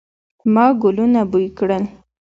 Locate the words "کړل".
1.57-1.83